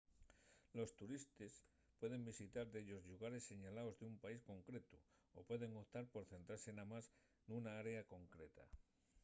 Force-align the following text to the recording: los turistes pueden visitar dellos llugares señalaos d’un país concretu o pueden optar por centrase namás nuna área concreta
los 0.73 0.95
turistes 0.95 1.61
pueden 1.99 2.25
visitar 2.29 2.65
dellos 2.75 3.01
llugares 3.09 3.43
señalaos 3.51 3.97
d’un 3.97 4.15
país 4.23 4.41
concretu 4.51 4.95
o 5.37 5.39
pueden 5.49 5.71
optar 5.81 6.05
por 6.13 6.23
centrase 6.33 6.69
namás 6.79 7.05
nuna 7.49 7.71
área 7.83 8.07
concreta 8.13 8.63